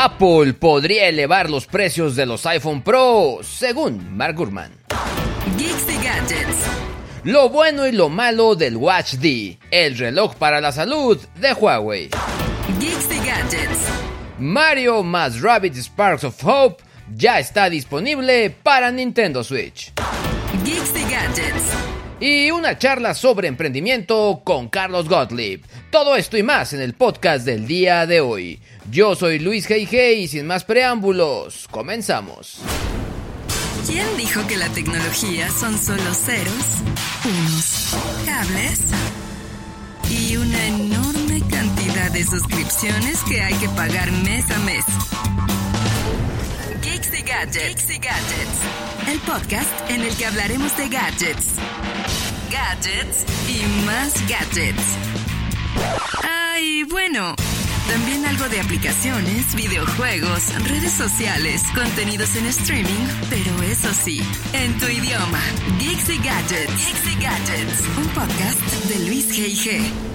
[0.00, 4.70] Apple podría elevar los precios de los iPhone Pro, según Mark Gurman.
[5.56, 6.56] Geeks y Gadgets.
[7.24, 12.10] Lo bueno y lo malo del Watch D, el reloj para la salud de Huawei.
[12.78, 13.88] Geeks y Gadgets.
[14.38, 19.92] Mario más Rabbit Sparks of Hope ya está disponible para Nintendo Switch.
[20.64, 21.72] Geeks y Gadgets.
[22.20, 25.60] Y una charla sobre emprendimiento con Carlos Gottlieb.
[25.90, 28.60] Todo esto y más en el podcast del día de hoy.
[28.90, 30.14] Yo soy Luis G.I.G.
[30.14, 32.58] y sin más preámbulos, comenzamos.
[33.86, 36.54] ¿Quién dijo que la tecnología son solo ceros,
[37.24, 38.80] unos, cables
[40.10, 44.84] y una enorme cantidad de suscripciones que hay que pagar mes a mes?
[46.82, 47.66] Geeks Gadgets.
[47.66, 49.10] Geeks y Gadgets.
[49.10, 51.46] El podcast en el que hablaremos de gadgets,
[52.50, 54.82] gadgets y más gadgets.
[56.22, 57.34] Ay, bueno.
[57.88, 64.86] También algo de aplicaciones, videojuegos, redes sociales, contenidos en streaming, pero eso sí, en tu
[64.86, 65.40] idioma.
[65.78, 66.86] Geeks y Gadgets.
[66.86, 67.82] Geeks y Gadgets.
[67.96, 70.08] Un podcast de Luis G.I.G.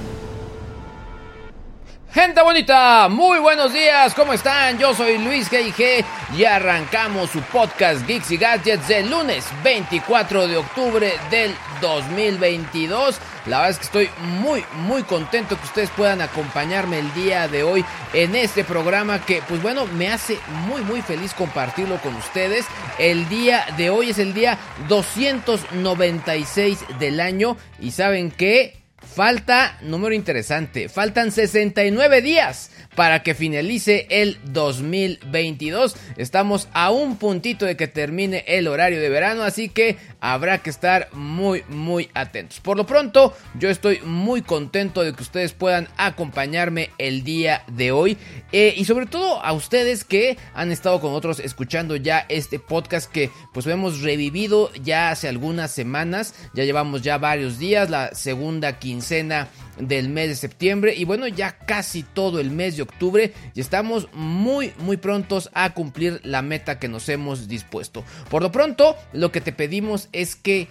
[2.14, 4.78] Gente bonita, muy buenos días, ¿cómo están?
[4.78, 6.06] Yo soy Luis G.I.G.
[6.38, 13.19] y arrancamos su podcast Geeks y Gadgets del lunes 24 de octubre del 2022.
[13.46, 14.09] La verdad es que estoy
[14.40, 17.84] muy, muy contento que ustedes puedan acompañarme el día de hoy
[18.14, 20.38] en este programa que, pues bueno, me hace
[20.68, 22.66] muy, muy feliz compartirlo con ustedes.
[23.00, 28.83] El día de hoy es el día 296 del año y ¿saben qué?
[29.06, 35.96] Falta, número interesante, faltan 69 días para que finalice el 2022.
[36.18, 40.69] Estamos a un puntito de que termine el horario de verano, así que habrá que
[40.69, 42.59] estar muy, muy atentos.
[42.59, 47.92] Por lo pronto, yo estoy muy contento de que ustedes puedan acompañarme el día de
[47.92, 48.18] hoy
[48.52, 53.12] eh, y sobre todo a ustedes que han estado con nosotros escuchando ya este podcast
[53.12, 58.80] que pues hemos revivido ya hace algunas semanas, ya llevamos ya varios días, la segunda
[58.94, 59.48] quincena
[59.80, 64.08] del mes de septiembre y bueno ya casi todo el mes de octubre y estamos
[64.14, 69.31] muy muy prontos a cumplir la meta que nos hemos dispuesto por lo pronto lo
[69.31, 70.68] que te pedimos es que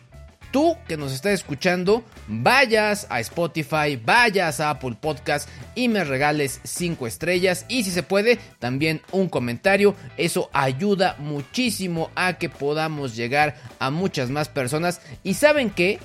[0.53, 6.61] tú que nos estás escuchando vayas a Spotify, vayas a Apple Podcast y me regales
[6.63, 9.97] 5 estrellas y si se puede también un comentario.
[10.19, 15.01] Eso ayuda muchísimo a que podamos llegar a muchas más personas.
[15.25, 15.99] Y saben que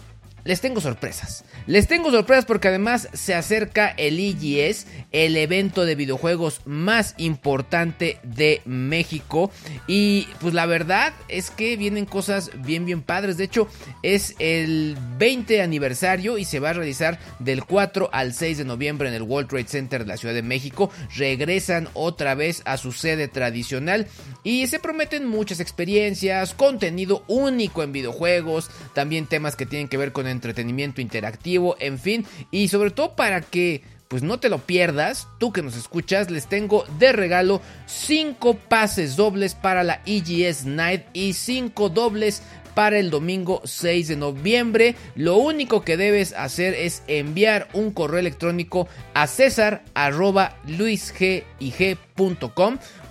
[0.47, 1.43] les tengo sorpresas.
[1.65, 8.17] Les tengo sorpresas porque además se acerca el EGS, el evento de videojuegos más importante
[8.23, 9.51] de México.
[9.87, 13.35] Y pues la verdad es que vienen cosas bien bien padres.
[13.35, 13.67] De hecho
[14.03, 19.09] es el 20 aniversario y se va a realizar del 4 al 6 de noviembre
[19.09, 20.89] en el World Trade Center de la Ciudad de México.
[21.17, 24.07] Regresan otra vez a su sede tradicional
[24.45, 30.13] y se prometen muchas experiencias, contenido único en videojuegos, también temas que tienen que ver
[30.13, 35.27] con entretenimiento interactivo, en fin, y sobre todo para que pues no te lo pierdas,
[35.37, 41.03] tú que nos escuchas, les tengo de regalo 5 pases dobles para la EGS Night
[41.11, 42.41] y 5 dobles
[42.77, 44.95] para el domingo 6 de noviembre.
[45.15, 49.83] Lo único que debes hacer es enviar un correo electrónico a cesar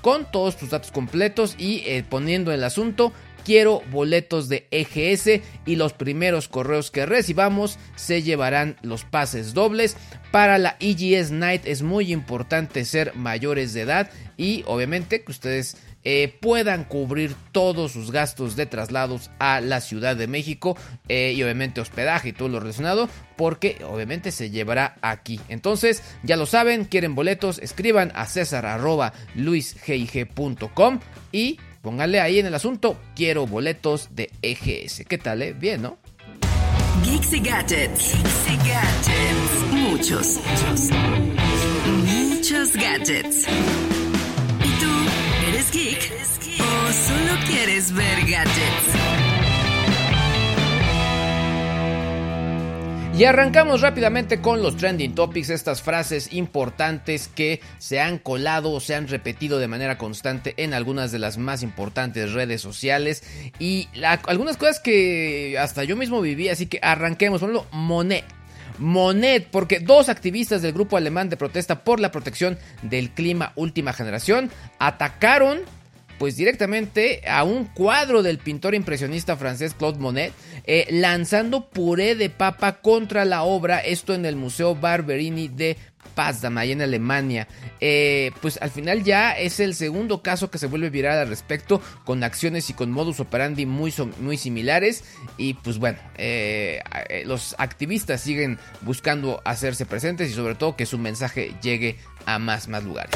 [0.03, 3.13] con todos tus datos completos y eh, poniendo el asunto
[3.47, 9.97] quiero boletos de EGS y los primeros correos que recibamos se llevarán los pases dobles.
[10.33, 15.77] Para la EGS Night es muy importante ser mayores de edad y obviamente que ustedes
[16.03, 20.77] eh, puedan cubrir todos sus gastos de traslados a la Ciudad de México
[21.09, 25.41] eh, y obviamente hospedaje y todo lo relacionado porque obviamente se llevará aquí.
[25.49, 30.99] Entonces, ya lo saben, quieren boletos, escriban a césar arroba luisgig.com
[31.31, 35.05] y pónganle ahí en el asunto, quiero boletos de EGS.
[35.09, 35.53] ¿Qué tal, eh?
[35.53, 35.99] Bien, ¿no?
[37.05, 38.13] Geeks y gadgets.
[38.13, 39.71] Geeks y gadgets.
[39.71, 40.91] Muchos, muchos,
[42.05, 43.47] muchos gadgets.
[45.49, 46.13] ¿Eres geek?
[46.59, 49.36] ¿O solo quieres ver gadgets?
[53.17, 58.79] Y arrancamos rápidamente con los trending topics, estas frases importantes que se han colado o
[58.79, 63.23] se han repetido de manera constante en algunas de las más importantes redes sociales
[63.59, 63.89] y
[64.27, 68.27] algunas cosas que hasta yo mismo viví, así que arranquemos, por Monet.
[68.77, 73.95] Monet, porque dos activistas del grupo alemán de protesta por la protección del clima última
[73.95, 75.61] generación atacaron
[76.19, 80.33] pues directamente a un cuadro del pintor impresionista francés Claude Monet,
[80.65, 85.77] eh, lanzando puré de papa contra la obra, esto en el Museo Barberini de
[86.15, 87.47] Potsdam, ahí en Alemania.
[87.81, 91.81] Eh, pues al final ya es el segundo caso que se vuelve viral al respecto,
[92.05, 95.05] con acciones y con modus operandi muy, muy similares.
[95.37, 96.81] Y pues bueno, eh,
[97.27, 102.69] los activistas siguen buscando hacerse presentes y sobre todo que su mensaje llegue a más,
[102.69, 103.13] más lugares.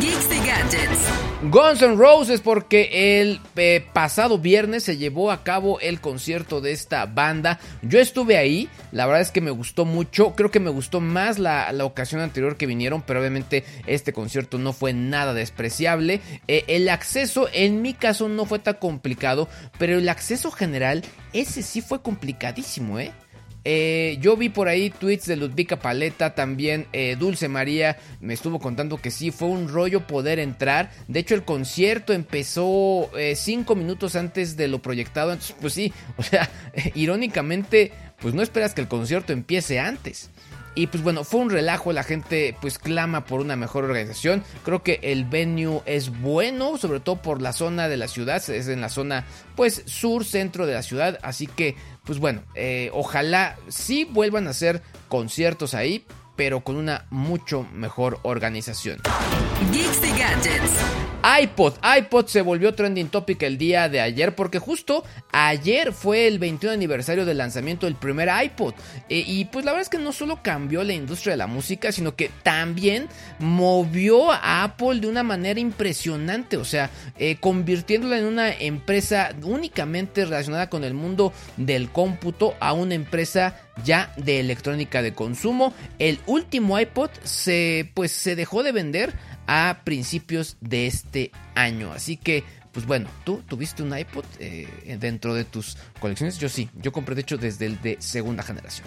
[0.00, 1.26] Geeks y Gadgets.
[1.42, 6.72] Guns N' Roses porque el eh, pasado viernes se llevó a cabo el concierto de
[6.72, 7.60] esta banda.
[7.82, 11.38] Yo estuve ahí, la verdad es que me gustó mucho, creo que me gustó más
[11.38, 16.20] la, ocasión anterior que vinieron, pero obviamente este concierto no fue nada despreciable.
[16.48, 21.62] Eh, el acceso en mi caso no fue tan complicado, pero el acceso general, ese
[21.62, 23.12] sí fue complicadísimo, ¿eh?
[23.68, 28.60] Eh, yo vi por ahí tweets de Ludvika Paleta, también eh, Dulce María me estuvo
[28.60, 30.92] contando que sí, fue un rollo poder entrar.
[31.08, 35.32] De hecho, el concierto empezó eh, cinco minutos antes de lo proyectado.
[35.32, 36.48] Entonces, pues sí, o sea,
[36.94, 37.90] irónicamente,
[38.20, 40.30] pues no esperas que el concierto empiece antes.
[40.76, 44.44] Y pues bueno, fue un relajo, la gente pues clama por una mejor organización.
[44.62, 48.68] Creo que el venue es bueno, sobre todo por la zona de la ciudad, es
[48.68, 49.24] en la zona
[49.56, 51.18] pues sur, centro de la ciudad.
[51.22, 56.04] Así que pues bueno, eh, ojalá sí vuelvan a hacer conciertos ahí,
[56.36, 59.00] pero con una mucho mejor organización.
[59.72, 65.02] Geeks y Gadgets iPod, iPod se volvió trending topic el día de ayer porque justo
[65.32, 68.74] ayer fue el 21 aniversario del lanzamiento del primer iPod.
[69.08, 71.90] Eh, y pues la verdad es que no solo cambió la industria de la música,
[71.90, 73.08] sino que también
[73.40, 80.24] movió a Apple de una manera impresionante, o sea, eh, convirtiéndola en una empresa únicamente
[80.24, 85.74] relacionada con el mundo del cómputo a una empresa ya de electrónica de consumo.
[85.98, 89.14] El último iPod se pues se dejó de vender
[89.46, 91.92] a principios de este año.
[91.92, 92.44] Así que,
[92.76, 96.38] pues bueno, tú tuviste un iPod eh, dentro de tus colecciones.
[96.38, 98.86] Yo sí, yo compré de hecho desde el de segunda generación.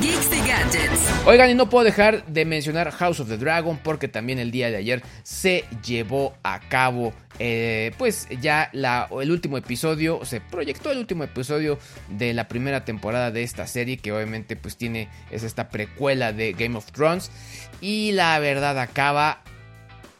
[0.00, 1.26] Geeks y Gadgets.
[1.26, 4.70] Oigan, y no puedo dejar de mencionar House of the Dragon porque también el día
[4.70, 7.12] de ayer se llevó a cabo.
[7.40, 12.84] Eh, pues ya la, el último episodio, se proyectó el último episodio de la primera
[12.84, 17.32] temporada de esta serie que obviamente pues tiene, es esta precuela de Game of Thrones
[17.80, 19.42] y la verdad acaba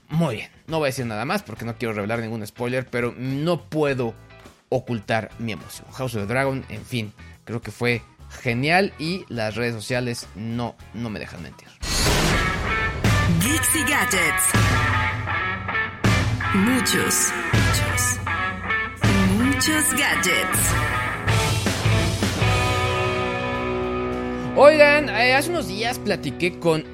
[0.09, 3.15] muy bien, no voy a decir nada más porque no quiero revelar ningún spoiler, pero
[3.17, 4.15] no puedo
[4.69, 5.91] ocultar mi emoción.
[5.93, 7.13] House of the Dragon, en fin,
[7.45, 8.03] creo que fue
[8.43, 11.69] genial y las redes sociales no, no me dejan mentir.
[13.41, 14.79] Geeks y Gadgets.
[16.55, 18.19] Muchos, muchos,
[19.37, 20.98] muchos gadgets.
[24.61, 26.85] Oigan, eh, hace unos días platiqué con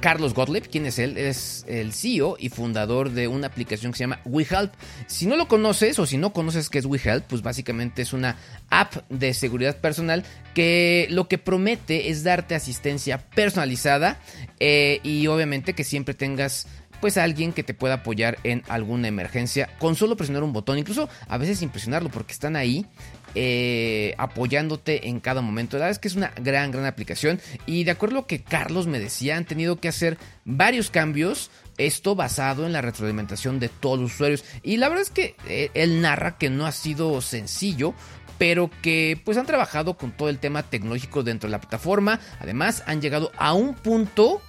[0.00, 0.70] Carlos Gottlieb.
[0.70, 1.18] ¿Quién es él?
[1.18, 4.72] Es el CEO y fundador de una aplicación que se llama WeHelp.
[5.06, 8.38] Si no lo conoces o si no conoces qué es WeHelp, pues básicamente es una
[8.70, 10.24] app de seguridad personal
[10.54, 14.18] que lo que promete es darte asistencia personalizada
[14.58, 16.68] eh, y obviamente que siempre tengas
[17.00, 21.08] pues alguien que te pueda apoyar en alguna emergencia con solo presionar un botón, incluso
[21.28, 22.86] a veces sin presionarlo porque están ahí
[23.34, 25.76] eh, apoyándote en cada momento.
[25.76, 27.40] La verdad es que es una gran, gran aplicación.
[27.66, 31.50] Y de acuerdo a lo que Carlos me decía, han tenido que hacer varios cambios.
[31.78, 34.44] Esto basado en la retroalimentación de todos los usuarios.
[34.62, 37.94] Y la verdad es que eh, él narra que no ha sido sencillo
[38.38, 42.20] pero que pues han trabajado con todo el tema tecnológico dentro de la plataforma.
[42.40, 44.40] Además han llegado a un punto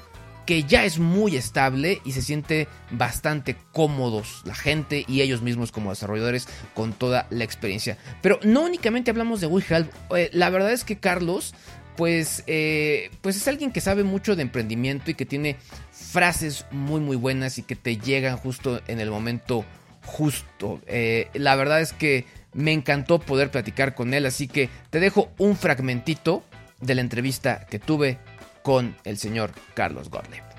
[0.46, 5.72] que ya es muy estable y se siente bastante cómodos la gente y ellos mismos
[5.72, 7.98] como desarrolladores con toda la experiencia.
[8.22, 11.54] Pero no únicamente hablamos de WeHelp, eh, la verdad es que Carlos
[11.96, 15.58] pues, eh, pues es alguien que sabe mucho de emprendimiento y que tiene
[15.92, 19.66] frases muy muy buenas y que te llegan justo en el momento
[20.06, 20.82] justo.
[20.88, 25.32] Eh, la verdad es que me encantó poder platicar con él, así que te dejo
[25.38, 26.44] un fragmentito
[26.80, 28.18] de la entrevista que tuve
[28.64, 30.51] con el señor Carlos Gottlieb.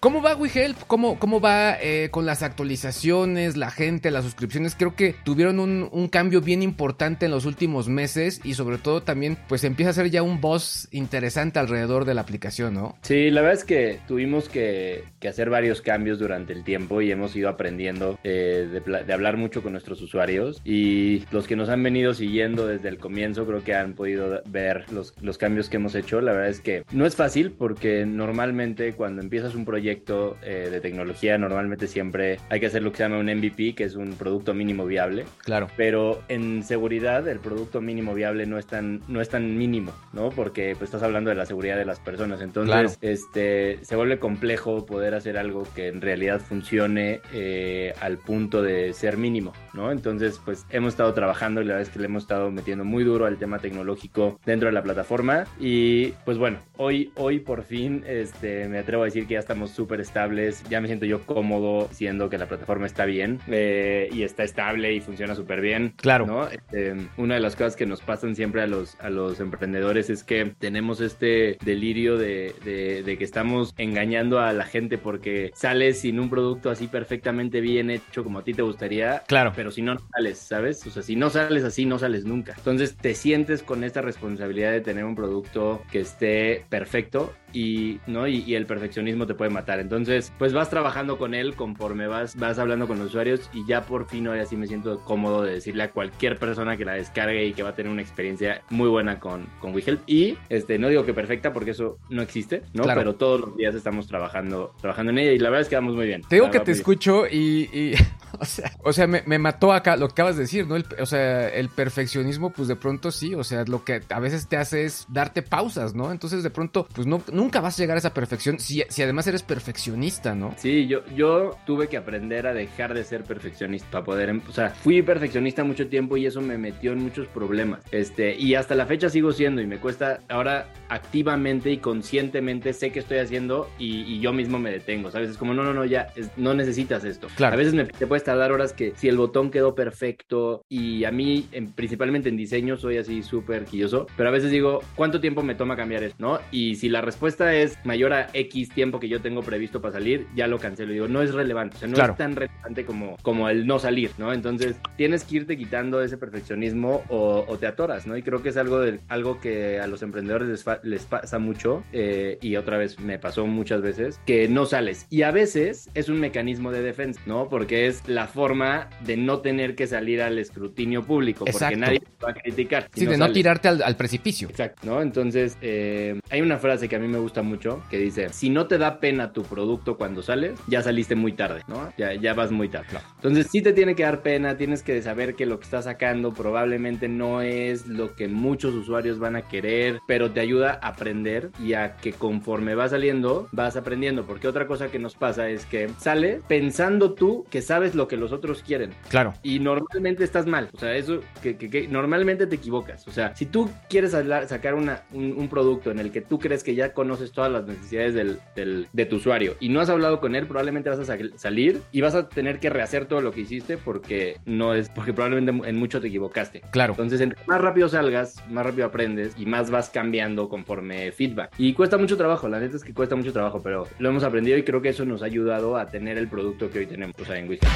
[0.00, 0.78] ¿Cómo va WeHelp?
[0.86, 4.74] ¿Cómo, cómo va eh, con las actualizaciones, la gente, las suscripciones?
[4.74, 9.36] Creo que tuvieron un, cambio bien importante en los últimos meses y sobre todo también
[9.46, 12.96] pues empieza a ser ya un boss interesante alrededor de la aplicación, ¿no?
[13.02, 17.36] Sí, la verdad es que tuvimos que, hacer varios cambios durante el tiempo y hemos
[17.36, 22.14] ido aprendiendo eh, de, hablar mucho con nuestros usuarios y los que nos han venido
[22.14, 26.22] siguiendo desde el comienzo creo que han podido ver los, los cambios que hemos hecho.
[26.22, 30.80] La verdad es que no es fácil porque normalmente cuando empiezas un proyecto eh, de
[30.80, 34.14] tecnología, normalmente siempre hay que hacer lo que se llama un MVP, que es un
[34.14, 35.24] producto mínimo viable.
[35.44, 35.68] Claro.
[35.76, 40.30] Pero en seguridad, el producto mínimo viable no es tan, no es tan mínimo, ¿no?
[40.30, 42.40] Porque pues, estás hablando de la seguridad de las personas.
[42.40, 48.62] Entonces, este, se vuelve complejo poder hacer algo que en realidad funcione eh, al punto
[48.62, 49.90] de ser mínimo, ¿no?
[49.92, 53.04] Entonces, pues hemos estado trabajando y la verdad es que le hemos estado metiendo muy
[53.04, 55.44] duro al tema tecnológico dentro de la plataforma.
[55.58, 59.70] Y pues bueno, hoy, hoy por fin este, me atrevo a decir que ya estamos
[59.80, 60.62] súper estables.
[60.68, 64.92] Ya me siento yo cómodo siendo que la plataforma está bien eh, y está estable
[64.92, 65.94] y funciona súper bien.
[65.96, 66.26] Claro.
[66.26, 66.48] ¿no?
[66.48, 70.22] Este, una de las cosas que nos pasan siempre a los, a los emprendedores es
[70.22, 76.20] que tenemos este delirio de, de, que estamos engañando a la gente porque sales sin
[76.20, 79.22] un producto así perfectamente bien hecho como a ti te gustaría.
[79.26, 79.52] Claro.
[79.56, 80.86] Pero si no, no sales, ¿sabes?
[80.86, 82.52] O sea, si no sales así, no sales nunca.
[82.58, 88.26] Entonces te sientes con esta responsabilidad de tener un producto que esté perfecto y, ¿no?
[88.26, 89.80] y el perfeccionismo te puede matar.
[89.80, 93.82] Entonces, pues vas trabajando con él conforme vas, vas hablando con los usuarios y ya
[93.82, 97.46] por fin hoy así me siento cómodo de decirle a cualquier persona que la descargue
[97.46, 100.00] y que va a tener una experiencia muy buena con, con WeHelp.
[100.06, 102.84] Y este, no digo que perfecta porque eso no existe, ¿no?
[102.84, 105.94] Pero todos los días estamos trabajando, trabajando en ella y la verdad es que vamos
[105.94, 106.22] muy bien.
[106.28, 107.94] Te digo que te escucho y,
[108.38, 110.76] o sea, o sea me, mató acá lo que acabas de decir, ¿no?
[111.00, 114.56] o sea, el perfeccionismo, pues de pronto sí, o sea, lo que a veces te
[114.56, 116.12] hace es darte pausas, ¿no?
[116.12, 119.26] Entonces de pronto, pues no, nunca vas a llegar a esa perfección si, si además
[119.26, 120.54] eres perfeccionista, ¿no?
[120.58, 124.52] Sí, yo, yo tuve que aprender a dejar de ser perfeccionista para poder, em, o
[124.52, 127.80] sea, fui perfeccionista mucho tiempo y eso me metió en muchos problemas.
[127.92, 132.92] Este, y hasta la fecha sigo siendo y me cuesta ahora activamente y conscientemente sé
[132.92, 135.30] que estoy haciendo y, yo mismo me detengo, ¿sabes?
[135.30, 137.28] Es como, no, no, no, ya, no necesitas esto.
[137.36, 137.54] Claro.
[137.54, 141.10] A veces me, te puedes tardar horas que si el botón quedó perfecto y a
[141.10, 145.54] mí, principalmente en diseño, soy así súper quilloso, pero a veces digo, ¿cuánto tiempo me
[145.54, 146.16] toma cambiar esto?
[146.18, 146.38] ¿No?
[146.50, 150.26] Y si la respuesta es mayor a X tiempo que yo tengo previsto para salir,
[150.34, 150.92] ya lo cancelo.
[150.92, 154.10] Digo, no es relevante, o sea, no es tan relevante como, como el no salir,
[154.18, 154.32] ¿no?
[154.32, 158.16] Entonces, tienes que irte quitando ese perfeccionismo o, te atoras, ¿no?
[158.16, 161.82] Y creo que es algo, de, algo que a los emprendedores les, les pasa mucho,
[161.92, 165.06] eh, y otra vez me pasó muchas veces, que no sales.
[165.10, 167.48] Y a veces es un mecanismo de defensa, ¿no?
[167.48, 172.24] Porque es la forma de no tener que salir al escrutinio público, porque nadie te
[172.24, 172.88] va a criticar.
[172.94, 174.48] sí, de no tirarte al, precipicio.
[174.48, 175.02] Exacto, ¿no?
[175.02, 178.66] Entonces, eh, hay una frase que a mí me gusta mucho que dice, si no
[178.66, 181.92] te da pena tu producto cuando sales, ya saliste muy tarde, ¿no?
[181.96, 182.98] Ya, ya vas muy tarde.
[183.16, 186.32] Entonces sí te tiene que dar pena, tienes que saber que lo que estás sacando
[186.32, 191.50] probablemente no es lo que muchos usuarios van a querer, pero te ayuda a aprender
[191.62, 194.24] y a que conforme vas saliendo, vas aprendiendo.
[194.24, 198.16] Porque otra cosa que nos pasa es que sale pensando tú que sabes lo que
[198.16, 198.92] los otros quieren.
[199.08, 199.34] Claro.
[199.42, 200.70] Y normalmente estás mal.
[200.72, 203.06] O sea, eso que, que, normalmente te equivocas.
[203.06, 206.74] O sea, si tú quieres sacar una, un, producto en el que tú crees que
[206.74, 210.36] ya conoces todas las necesidades del, del, de tu usuario, y no has hablado con
[210.36, 213.76] él, probablemente vas a salir y vas a tener que rehacer todo lo que hiciste
[213.76, 216.60] porque no es, porque probablemente en mucho te equivocaste.
[216.70, 216.92] Claro.
[216.92, 221.50] Entonces, entre más rápido salgas, más rápido aprendes y más vas cambiando conforme feedback.
[221.58, 224.56] Y cuesta mucho trabajo, la neta es que cuesta mucho trabajo, pero lo hemos aprendido
[224.56, 227.24] y creo que eso nos ha ayudado a tener el producto que hoy tenemos, o
[227.24, 227.66] sea, en Whisky.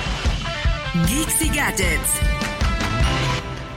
[1.08, 2.43] Geeks y Gadgets.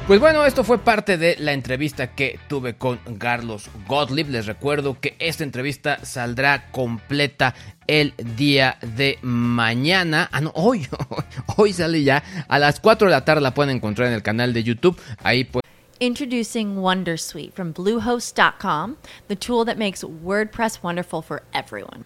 [0.08, 4.30] Pues bueno, esto fue parte de la entrevista que tuve con Carlos Gottlieb.
[4.30, 7.54] Les recuerdo que esta entrevista saldrá completa
[7.88, 10.30] el día de mañana.
[10.32, 10.88] Ah, no, hoy,
[11.58, 12.24] hoy sale ya.
[12.48, 14.98] A las 4 de la tarde la pueden encontrar en el canal de YouTube.
[15.24, 15.62] Ahí pues.
[16.00, 18.96] Introducing Wondersuite from Bluehost.com,
[19.28, 22.06] the tool that makes WordPress wonderful for everyone.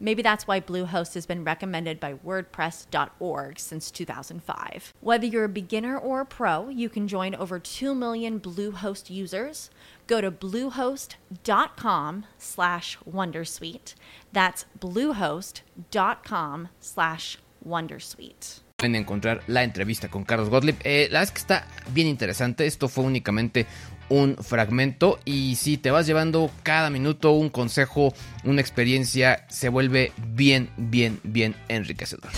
[0.00, 4.94] Maybe that's why Bluehost has been recommended by WordPress.org since 2005.
[5.02, 9.70] Whether you're a beginner or a pro, you can join over 2 million Bluehost users.
[10.06, 13.94] Go to bluehost.com slash wondersuite.
[14.32, 18.60] That's bluehost.com slash wondersuite.
[18.78, 20.76] Pueden encontrar la entrevista con Carlos Gottlieb.
[20.84, 22.64] Eh, la verdad es que está bien interesante.
[22.66, 23.66] Esto fue únicamente
[24.10, 28.12] un fragmento y si te vas llevando cada minuto un consejo,
[28.44, 32.30] una experiencia, se vuelve bien, bien, bien enriquecedor.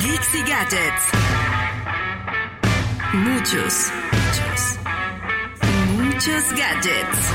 [0.00, 1.58] Geeks y Gadgets.
[3.14, 4.78] Muchos, muchos,
[5.96, 7.32] muchos gadgets.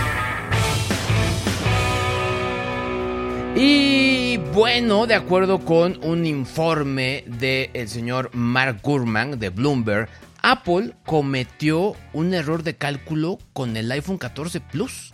[3.56, 10.10] Y bueno, de acuerdo con un informe del señor Mark Gurman de Bloomberg,
[10.44, 15.14] Apple cometió un error de cálculo con el iPhone 14 Plus.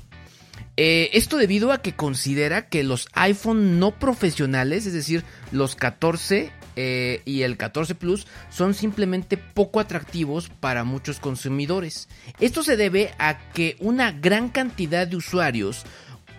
[0.75, 6.51] Eh, esto debido a que considera que los iPhone no profesionales, es decir, los 14
[6.75, 12.09] eh, y el 14 Plus, son simplemente poco atractivos para muchos consumidores.
[12.39, 15.85] Esto se debe a que una gran cantidad de usuarios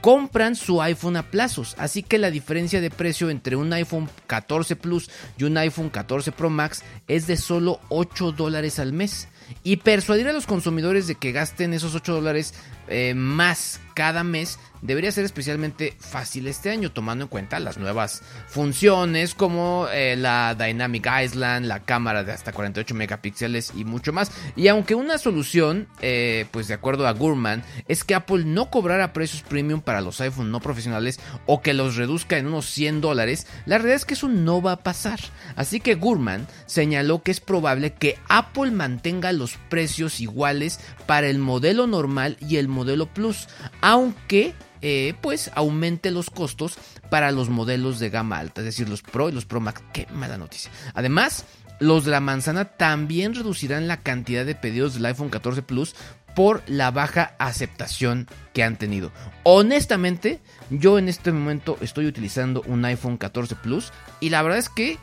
[0.00, 4.76] compran su iPhone a plazos, así que la diferencia de precio entre un iPhone 14
[4.76, 9.28] Plus y un iPhone 14 Pro Max es de solo 8 dólares al mes.
[9.64, 12.54] Y persuadir a los consumidores de que gasten esos 8 dólares
[12.86, 18.22] eh, más cada mes debería ser especialmente fácil este año, tomando en cuenta las nuevas
[18.48, 24.32] funciones como eh, la Dynamic Island, la cámara de hasta 48 megapíxeles y mucho más.
[24.56, 29.12] Y aunque una solución, eh, pues de acuerdo a Gurman, es que Apple no cobrara
[29.12, 33.46] precios premium para los iPhone no profesionales o que los reduzca en unos 100 dólares,
[33.66, 35.20] la realidad es que eso no va a pasar.
[35.56, 41.38] Así que Gurman señaló que es probable que Apple mantenga los precios iguales para el
[41.38, 43.48] modelo normal y el modelo Plus,
[43.80, 46.76] aunque eh, pues aumente los costos
[47.10, 49.82] para los modelos de gama alta, es decir, los Pro y los Pro Max.
[49.92, 50.70] Qué mala noticia.
[50.94, 51.44] Además,
[51.80, 55.94] los de la manzana también reducirán la cantidad de pedidos del iPhone 14 Plus
[56.34, 59.10] por la baja aceptación que han tenido.
[59.42, 64.68] Honestamente, yo en este momento estoy utilizando un iPhone 14 Plus y la verdad es
[64.68, 64.98] que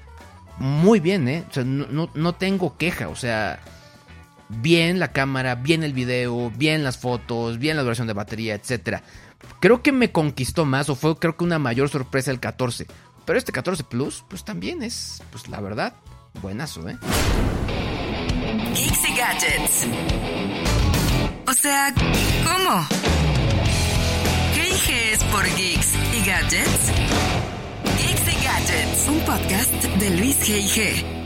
[0.60, 1.44] muy bien, ¿eh?
[1.50, 3.60] O sea, no, no tengo queja, o sea,
[4.50, 9.04] bien la cámara, bien el video, bien las fotos, bien la duración de batería, etcétera.
[9.60, 12.88] Creo que me conquistó más o fue creo que una mayor sorpresa el 14.
[13.26, 15.94] Pero este 14 Plus, pues también es, pues la verdad,
[16.42, 16.98] buenazo, ¿eh?
[18.74, 19.88] Geeks y Gadgets.
[21.48, 22.88] O sea, ¿cómo?
[24.54, 26.92] ¿Qué es por Geeks y Gadgets?
[27.98, 31.17] Geeks y Gadgets, un podcast de Luis G.I.G.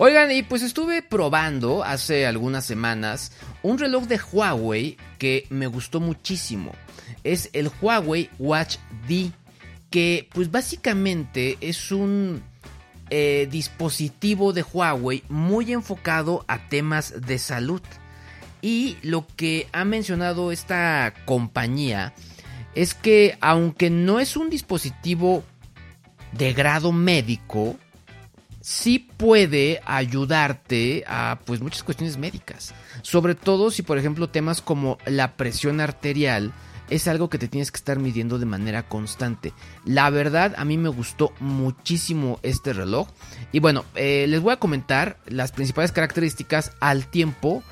[0.00, 3.32] Oigan, y pues estuve probando hace algunas semanas
[3.64, 6.70] un reloj de Huawei que me gustó muchísimo.
[7.24, 8.76] Es el Huawei Watch
[9.08, 9.32] D,
[9.90, 12.44] que pues básicamente es un
[13.10, 17.82] eh, dispositivo de Huawei muy enfocado a temas de salud.
[18.62, 22.14] Y lo que ha mencionado esta compañía
[22.76, 25.42] es que aunque no es un dispositivo
[26.30, 27.76] de grado médico,
[28.60, 32.74] sí puede ayudarte a pues muchas cuestiones médicas.
[33.02, 36.52] Sobre todo si por ejemplo temas como la presión arterial
[36.90, 39.52] es algo que te tienes que estar midiendo de manera constante.
[39.84, 43.08] La verdad a mí me gustó muchísimo este reloj.
[43.52, 47.62] Y bueno, eh, les voy a comentar las principales características al tiempo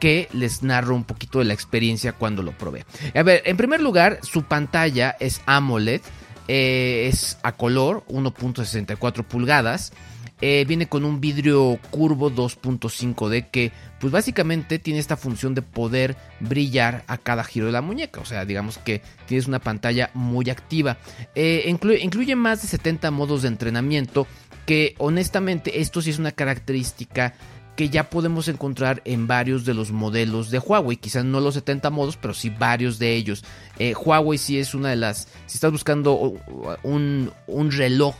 [0.00, 2.84] que les narro un poquito de la experiencia cuando lo probé.
[3.14, 6.02] A ver, en primer lugar, su pantalla es AMOLED,
[6.48, 9.92] eh, es a color, 1.64 pulgadas.
[10.42, 16.14] Eh, viene con un vidrio curvo 2.5D que pues básicamente tiene esta función de poder
[16.40, 18.20] brillar a cada giro de la muñeca.
[18.20, 20.98] O sea, digamos que tienes una pantalla muy activa.
[21.34, 24.26] Eh, incluye, más de 70 modos de entrenamiento
[24.66, 27.34] que honestamente esto sí es una característica
[27.76, 30.96] que ya podemos encontrar en varios de los modelos de Huawei.
[30.96, 33.44] Quizás no los 70 modos, pero sí varios de ellos.
[33.78, 35.28] Eh, Huawei sí es una de las...
[35.46, 36.34] Si estás buscando
[36.82, 38.16] un, un reloj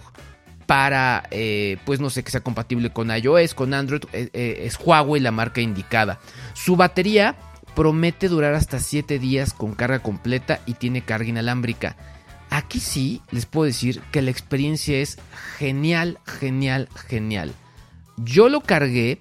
[0.67, 4.79] para, eh, pues no sé, que sea compatible con iOS, con Android, eh, eh, es
[4.79, 6.19] Huawei la marca indicada.
[6.55, 7.37] Su batería
[7.75, 11.97] promete durar hasta 7 días con carga completa y tiene carga inalámbrica.
[12.51, 15.19] Aquí sí les puedo decir que la experiencia es
[15.59, 17.53] genial, genial, genial.
[18.17, 19.19] Yo lo cargué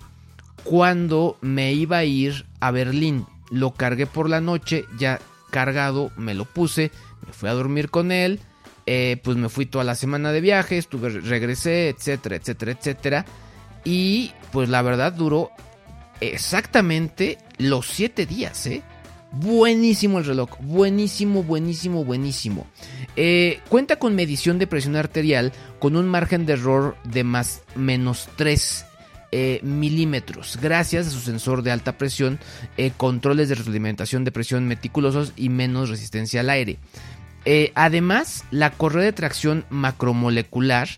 [0.63, 3.25] cuando me iba a ir a Berlín.
[3.51, 5.19] Lo cargué por la noche, ya
[5.51, 6.91] cargado, me lo puse,
[7.25, 8.39] me fui a dormir con él.
[8.87, 13.25] Eh, pues me fui toda la semana de viaje, estuve, regresé, etcétera, etcétera, etcétera.
[13.83, 15.51] Y pues la verdad duró
[16.21, 18.83] exactamente los 7 días, ¿eh?
[19.31, 22.67] Buenísimo el reloj, buenísimo, buenísimo, buenísimo.
[23.15, 28.29] Eh, cuenta con medición de presión arterial con un margen de error de más menos
[28.37, 28.85] 3
[29.31, 32.39] eh, milímetros, gracias a su sensor de alta presión,
[32.95, 36.77] controles de retroalimentación de presión meticulosos y menos resistencia al aire.
[37.75, 40.89] Además, la correa de tracción macromolecular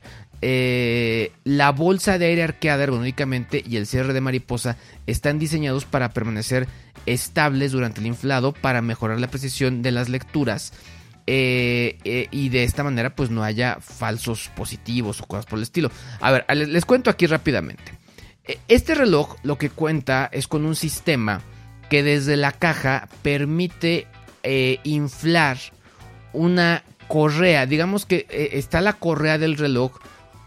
[0.41, 6.13] eh, la bolsa de aire arqueada ergonómicamente y el cierre de mariposa están diseñados para
[6.13, 6.67] permanecer
[7.07, 10.73] estables durante el inflado para mejorar la precisión de las lecturas
[11.25, 15.63] eh, eh, y de esta manera pues no haya falsos positivos o cosas por el
[15.63, 15.89] estilo.
[16.21, 17.93] A ver, les, cuento aquí rápidamente.
[18.67, 21.41] Este reloj lo que cuenta es con un sistema
[21.89, 24.07] que desde la caja permite
[24.83, 25.57] inflar
[26.33, 27.65] una correa.
[27.65, 29.91] Digamos que está la correa del reloj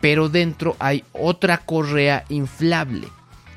[0.01, 3.09] pero dentro hay otra correa inflable,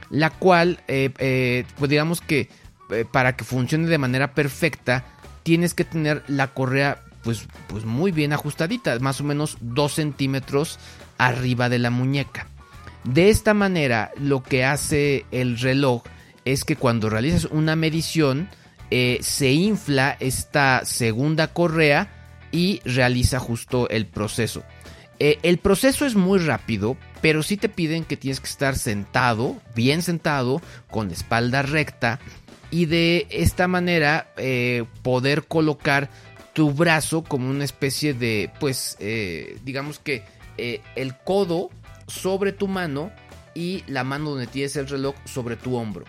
[0.09, 2.49] la cual, eh, eh, pues digamos que
[2.91, 5.05] eh, para que funcione de manera perfecta,
[5.43, 10.79] tienes que tener la correa pues, pues muy bien ajustadita, más o menos 2 centímetros
[11.17, 12.47] arriba de la muñeca.
[13.05, 16.03] De esta manera, lo que hace el reloj
[16.45, 18.49] es que cuando realizas una medición,
[19.21, 22.10] se infla esta segunda correa
[22.51, 24.63] y realiza justo el proceso.
[25.19, 29.56] Eh, el proceso es muy rápido, pero sí te piden que tienes que estar sentado,
[29.75, 32.19] bien sentado, con espalda recta
[32.71, 36.10] y de esta manera eh, poder colocar
[36.53, 40.23] tu brazo como una especie de, pues, eh, digamos que
[40.58, 41.71] el codo
[42.06, 43.12] sobre tu mano
[43.56, 46.06] y la mano donde tienes el reloj sobre tu hombro.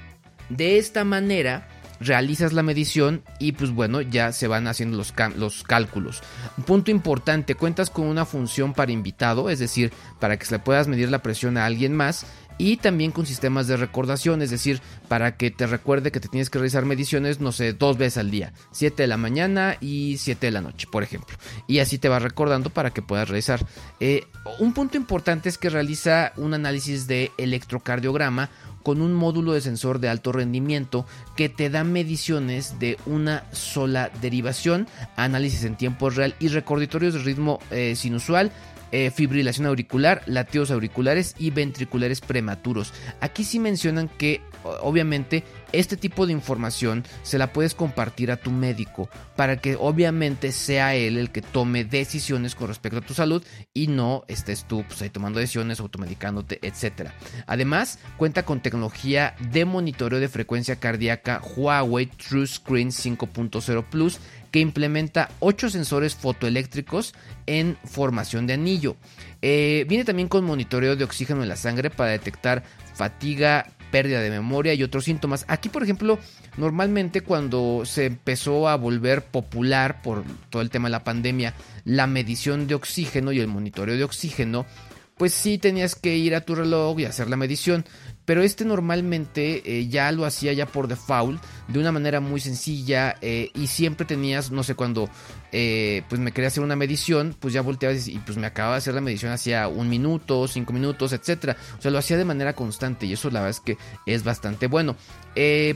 [0.50, 1.68] De esta manera
[2.00, 6.22] realizas la medición y pues bueno, ya se van haciendo los, los cálculos.
[6.56, 10.58] Un punto importante, cuentas con una función para invitado, es decir, para que se le
[10.58, 12.26] puedas medir la presión a alguien más
[12.58, 16.50] y también con sistemas de recordación, es decir, para que te recuerde que te tienes
[16.50, 20.46] que realizar mediciones, no sé, dos veces al día, 7 de la mañana y 7
[20.46, 21.36] de la noche, por ejemplo.
[21.66, 23.66] Y así te va recordando para que puedas realizar.
[24.00, 24.24] Eh,
[24.58, 28.50] un punto importante es que realiza un análisis de electrocardiograma
[28.84, 34.10] con un módulo de sensor de alto rendimiento que te da mediciones de una sola
[34.20, 34.86] derivación,
[35.16, 38.52] análisis en tiempo real y recordatorios de ritmo eh, sinusual
[38.94, 42.92] eh, fibrilación auricular, latidos auriculares y ventriculares prematuros.
[43.20, 44.40] Aquí sí mencionan que
[44.82, 50.52] obviamente este tipo de información se la puedes compartir a tu médico para que obviamente
[50.52, 54.84] sea él el que tome decisiones con respecto a tu salud y no estés tú
[54.86, 57.10] pues, ahí tomando decisiones, automedicándote, etc.
[57.48, 64.20] Además, cuenta con tecnología de monitoreo de frecuencia cardíaca Huawei True Screen 5.0 Plus
[64.54, 67.12] que implementa 8 sensores fotoeléctricos
[67.46, 68.94] en formación de anillo.
[69.42, 72.62] Eh, viene también con monitoreo de oxígeno en la sangre para detectar
[72.94, 75.44] fatiga, pérdida de memoria y otros síntomas.
[75.48, 76.20] Aquí, por ejemplo,
[76.56, 82.06] normalmente cuando se empezó a volver popular por todo el tema de la pandemia, la
[82.06, 84.66] medición de oxígeno y el monitoreo de oxígeno,
[85.16, 87.84] pues sí tenías que ir a tu reloj y hacer la medición.
[88.24, 93.16] Pero este normalmente eh, ya lo hacía ya por default, de una manera muy sencilla
[93.20, 95.10] eh, y siempre tenías, no sé, cuando
[95.52, 98.78] eh, pues me quería hacer una medición, pues ya volteabas y pues me acababa de
[98.78, 101.56] hacer la medición hacía un minuto, cinco minutos, etcétera.
[101.78, 104.68] O sea, lo hacía de manera constante y eso la verdad es que es bastante
[104.68, 104.96] bueno.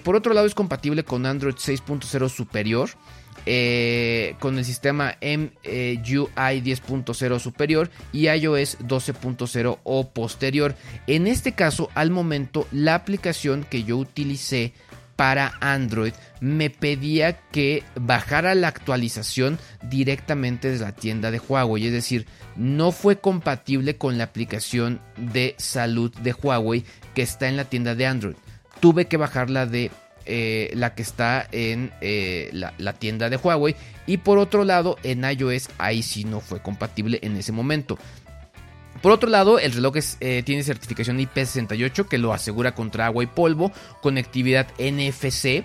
[0.03, 2.89] por otro lado es compatible con Android 6.0 superior.
[3.47, 10.75] Eh, con el sistema MUI 10.0 superior y iOS 12.0 o posterior.
[11.07, 14.75] En este caso, al momento, la aplicación que yo utilicé
[15.19, 21.93] para Android me pedía que bajara la actualización directamente de la tienda de Huawei, es
[21.93, 27.65] decir, no fue compatible con la aplicación de salud de Huawei que está en la
[27.65, 28.37] tienda de Android.
[28.79, 29.91] Tuve que bajarla de
[30.31, 33.75] eh, la que está en eh, la, tienda de Huawei.
[34.07, 37.99] Y por otro lado, en iOS ahí sí no fue compatible en ese momento.
[39.01, 43.27] Por otro lado, el reloj eh, tiene certificación IP68 que lo asegura contra agua y
[43.27, 45.65] polvo, conectividad NFC.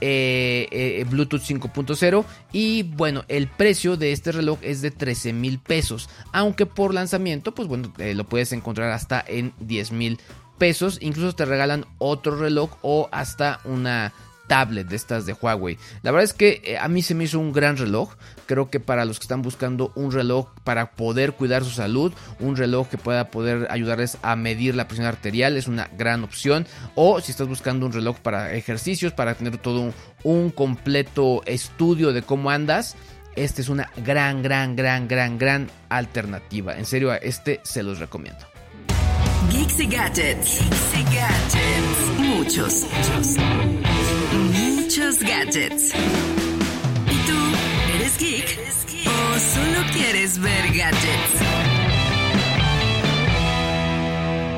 [0.00, 6.66] Bluetooth 5.0 y bueno el precio de este reloj es de 13 mil pesos aunque
[6.66, 10.18] por lanzamiento pues bueno lo puedes encontrar hasta en 10 mil
[10.62, 10.98] pesos.
[11.00, 14.12] Incluso te regalan otro reloj o hasta una
[14.46, 15.76] tablet de estas de Huawei.
[16.02, 18.14] La verdad es que eh, a mí se me hizo un gran reloj.
[18.46, 22.56] Creo que para los que están buscando un reloj para poder cuidar su salud, un
[22.56, 26.64] reloj que pueda poder ayudarles a medir la presión arterial es una gran opción.
[26.94, 32.22] O si estás buscando un reloj para ejercicios, para tener todo un, completo estudio de
[32.22, 32.94] cómo andas.
[33.34, 36.78] Este es una gran, gran, gran, gran, gran alternativa.
[36.78, 38.51] En serio, a este se los recomiendo.
[39.52, 40.58] Geeks y Gadgets.
[40.60, 42.18] Geeks y Gadgets.
[42.18, 43.36] Muchos, muchos,
[44.50, 45.92] muchos gadgets.
[47.06, 47.38] ¿Y tú
[47.94, 48.58] eres geek?
[49.06, 51.42] ¿O solo quieres ver gadgets?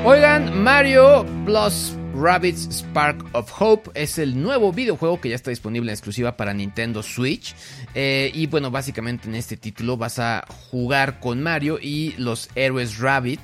[0.05, 5.91] Oigan, Mario Plus Rabbids Spark of Hope es el nuevo videojuego que ya está disponible
[5.91, 7.53] en exclusiva para Nintendo Switch.
[7.93, 12.97] Eh, y bueno, básicamente en este título vas a jugar con Mario y los héroes
[12.99, 13.41] Rabbit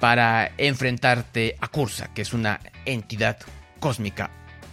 [0.00, 3.38] para enfrentarte a Cursa, que es una entidad
[3.78, 4.30] cósmica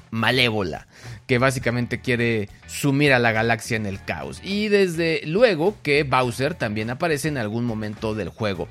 [0.10, 0.87] malévola
[1.28, 4.40] que básicamente quiere sumir a la galaxia en el caos.
[4.44, 8.68] Y desde luego que Bowser también aparece en algún momento del juego.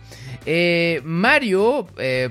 [0.47, 2.31] Eh, Mario eh,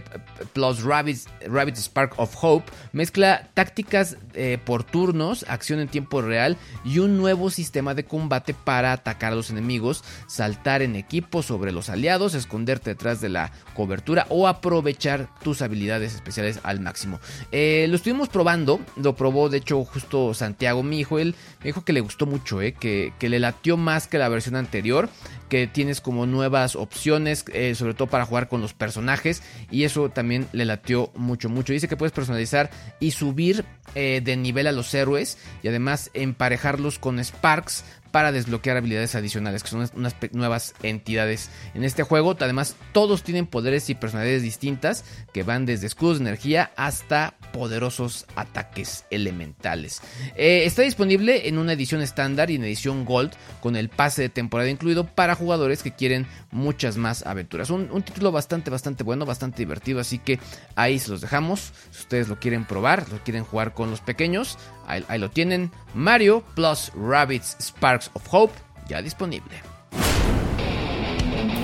[0.54, 7.00] plus Rabbit, Spark of Hope mezcla tácticas eh, por turnos, acción en tiempo real y
[7.00, 11.90] un nuevo sistema de combate para atacar a los enemigos, saltar en equipo sobre los
[11.90, 17.20] aliados, esconderte detrás de la cobertura o aprovechar tus habilidades especiales al máximo.
[17.52, 21.94] lo estuvimos probando, lo probó de hecho justo Santiago, mi hijo, él me dijo que
[21.94, 25.10] le gustó mucho, que, que le latió más que la versión anterior
[25.50, 29.44] que tienes como nuevas opciones, eh, sobre todo para jugar con los personajes.
[29.70, 31.74] Y eso también le latió mucho, mucho.
[31.74, 32.70] Dice que puedes personalizar
[33.00, 37.84] y subir eh, de nivel a los héroes y además emparejarlos con Sparks
[38.16, 42.38] para desbloquear habilidades adicionales, que son unas nuevas entidades en este juego.
[42.40, 48.26] Además, todos tienen poderes y personalidades distintas que van desde escudos de energía hasta poderosos
[48.38, 50.02] ataques elementales.
[50.38, 54.30] Eh, está disponible en una edición estándar y en edición Gold con el pase de
[54.30, 57.70] temporada incluido para jugadores que quieren muchas más aventuras.
[57.70, 60.40] Un, título bastante, bastante bueno, bastante divertido, así que
[60.76, 61.74] ahí se los dejamos.
[61.92, 65.72] Si ustedes lo quieren probar, lo quieren jugar con los pequeños, ahí, lo tienen.
[65.94, 68.54] Mario plus Rabbits Sparks of Hope,
[68.88, 69.62] ya disponible.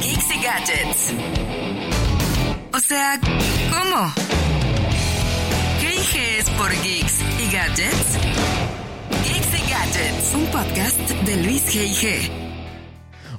[0.01, 1.13] Geeks y Gadgets.
[2.73, 3.19] O sea,
[3.69, 4.13] ¿cómo?
[5.79, 8.17] ¿Qué es por Geeks y Gadgets?
[9.23, 12.40] Geeks y Gadgets, un podcast de Luis G.I.G.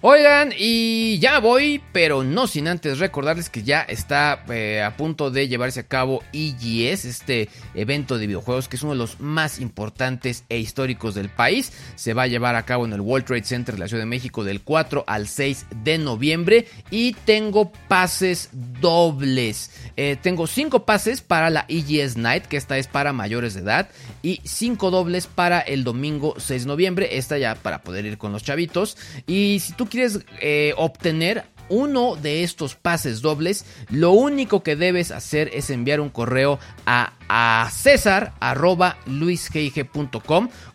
[0.05, 5.31] Oigan, y ya voy, pero no sin antes recordarles que ya está eh, a punto
[5.31, 9.61] de llevarse a cabo EGS, este evento de videojuegos que es uno de los más
[9.61, 11.73] importantes e históricos del país.
[11.95, 14.07] Se va a llevar a cabo en el World Trade Center de la Ciudad de
[14.07, 18.49] México del 4 al 6 de noviembre y tengo pases
[18.81, 19.71] dobles.
[19.97, 23.89] Eh, tengo 5 pases para la EGS Night, que esta es para mayores de edad,
[24.23, 28.33] y 5 dobles para el domingo 6 de noviembre, esta ya para poder ir con
[28.33, 28.97] los chavitos.
[29.27, 35.11] Y si tú quieres eh, obtener uno de estos pases dobles, lo único que debes
[35.11, 38.35] hacer es enviar un correo a, a César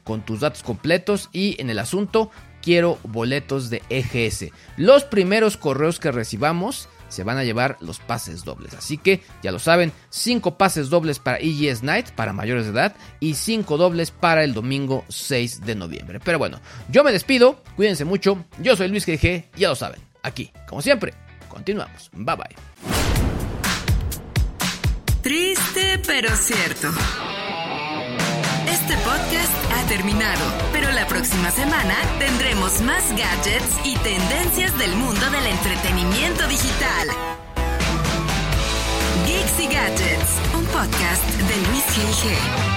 [0.03, 2.31] con tus datos completos y en el asunto
[2.61, 4.51] quiero boletos de EGS.
[4.75, 8.73] Los primeros correos que recibamos se van a llevar los pases dobles.
[8.73, 12.95] Así que ya lo saben, 5 pases dobles para EGS Night para mayores de edad
[13.19, 16.19] y 5 dobles para el domingo 6 de noviembre.
[16.23, 20.51] Pero bueno, yo me despido, cuídense mucho, yo soy Luis GG, ya lo saben, aquí,
[20.67, 21.13] como siempre,
[21.49, 22.09] continuamos.
[22.13, 22.55] Bye bye.
[25.21, 26.89] Triste pero cierto.
[28.79, 35.31] Este podcast ha terminado, pero la próxima semana tendremos más gadgets y tendencias del mundo
[35.31, 37.07] del entretenimiento digital.
[39.25, 42.76] Geeks y Gadgets, un podcast de Luis G.I.G.